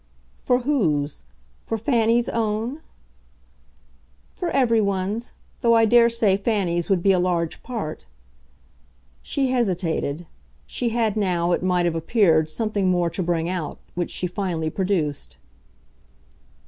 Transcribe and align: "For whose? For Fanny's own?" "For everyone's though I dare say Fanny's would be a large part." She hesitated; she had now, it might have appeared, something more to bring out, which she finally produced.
"For 0.39 0.61
whose? 0.61 1.21
For 1.63 1.77
Fanny's 1.77 2.27
own?" 2.27 2.81
"For 4.31 4.49
everyone's 4.49 5.31
though 5.61 5.75
I 5.75 5.85
dare 5.85 6.09
say 6.09 6.37
Fanny's 6.37 6.89
would 6.89 7.03
be 7.03 7.11
a 7.11 7.19
large 7.19 7.61
part." 7.61 8.07
She 9.21 9.51
hesitated; 9.51 10.25
she 10.65 10.89
had 10.89 11.15
now, 11.15 11.51
it 11.51 11.61
might 11.61 11.85
have 11.85 11.93
appeared, 11.93 12.49
something 12.49 12.89
more 12.89 13.11
to 13.11 13.21
bring 13.21 13.47
out, 13.47 13.77
which 13.93 14.09
she 14.09 14.25
finally 14.25 14.71
produced. 14.71 15.37